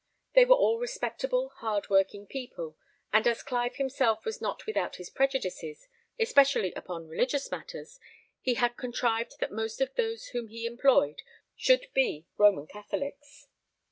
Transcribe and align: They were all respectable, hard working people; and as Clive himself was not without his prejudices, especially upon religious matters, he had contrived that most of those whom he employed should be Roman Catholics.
They 0.33 0.45
were 0.45 0.55
all 0.55 0.79
respectable, 0.79 1.49
hard 1.57 1.91
working 1.91 2.25
people; 2.25 2.75
and 3.13 3.27
as 3.27 3.43
Clive 3.43 3.75
himself 3.75 4.25
was 4.25 4.41
not 4.41 4.65
without 4.65 4.95
his 4.95 5.11
prejudices, 5.11 5.87
especially 6.19 6.73
upon 6.73 7.07
religious 7.07 7.51
matters, 7.51 7.99
he 8.39 8.55
had 8.55 8.77
contrived 8.77 9.35
that 9.39 9.51
most 9.51 9.79
of 9.79 9.93
those 9.93 10.29
whom 10.29 10.47
he 10.47 10.65
employed 10.65 11.21
should 11.55 11.85
be 11.93 12.25
Roman 12.35 12.65
Catholics. 12.65 13.47